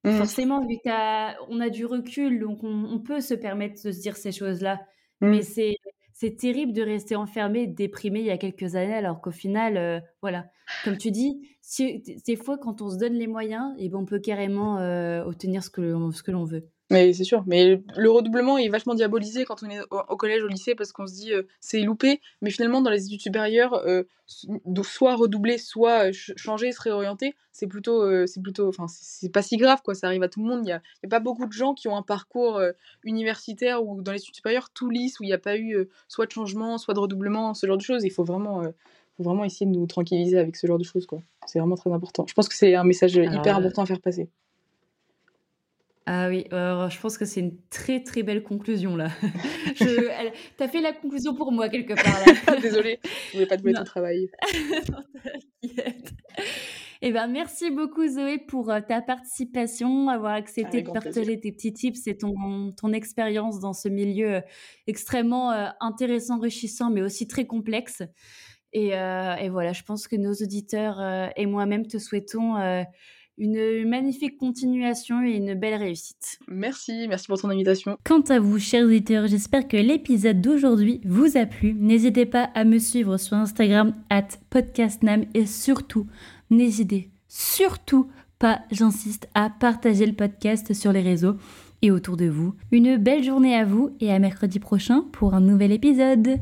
[0.04, 4.00] Mmh Forcément, vu qu'on a du recul, donc on on peut se permettre de se
[4.02, 4.82] dire ces choses-là.
[5.22, 5.44] Mais Mmh.
[5.44, 5.76] c'est
[6.24, 10.00] c'est terrible de rester enfermé, déprimé il y a quelques années, alors qu'au final, heu,
[10.22, 10.46] voilà,
[10.86, 11.50] comme tu dis,
[12.26, 15.64] des fois quand on se donne les moyens et ben, on peut carrément, heu, obtenir
[15.66, 15.82] ce que
[16.32, 16.70] l'on veut.
[16.94, 20.48] Mais c'est sûr, mais le redoublement est vachement diabolisé quand on est au collège, au
[20.48, 23.84] lycée parce qu'on se dit, heu: «C'est loupé», mais finalement dans les études supérieures,
[24.66, 29.32] donc soit redoubler, soit, heu, ch changer, se réorienter, c'est plutôt, c'est plutôt enfin, c'est
[29.32, 30.62] pas si grave quoi, ça arrive à tout le monde.
[30.66, 32.62] Il y a il y a pas beaucoup de gens qui ont un parcours,
[33.04, 36.26] universitaire ou dans les études supérieures tout lisse, où il y a pas eu, soit
[36.28, 38.04] de changement, soit de redoublement, ce genre de choses.
[38.04, 38.62] Il faut vraiment,
[39.18, 41.20] faut vraiment essayer de nous tranquilliser avec ce genre de choses, quoi.
[41.46, 42.26] C'est vraiment très important.
[42.28, 44.30] Je pense que c'est un message, Alors, hyper important à faire passer.
[46.06, 49.10] Ah oui, alors je pense que c'est une très, très belle conclusion là.
[49.76, 52.58] Je elle tu as fait la conclusion pour moi quelque part là.
[52.62, 53.84] Désolée, je voulais pas te mettre Non.
[53.84, 54.30] au travail.
[54.92, 55.04] Non,
[55.62, 56.14] t'inquiète.
[57.02, 61.22] Eh ben, merci beaucoup Zoé pour, heu, ta participation, avoir accepté Avec de grand plaisir.
[61.22, 64.42] partager tes petits tips et ton ton expérience dans ce milieu, heu,
[64.88, 68.04] extrêmement, heu, intéressant, enrichissant, mais aussi très complexe
[68.74, 71.00] et et voilà, je pense que nos auditeurs,
[71.38, 72.56] et moi-même te souhaitons,
[73.38, 76.40] une magnifique continuation et une belle réussite.
[76.48, 77.98] Merci, merci pour ton invitation.
[78.04, 81.74] Quant à vous, chers auditeurs, j'espère que l'épisode d'aujourd'hui vous a plu.
[81.74, 86.08] N'hésitez pas à me suivre sur Instagram at podcastnam et surtout,
[86.50, 88.08] n'hésitez surtout
[88.38, 91.38] pas, j'insiste, à partager le podcast sur les réseaux
[91.82, 92.54] et autour de vous.
[92.72, 96.40] Une belle journée à vous et à mercredi prochain pour un nouvel épisode.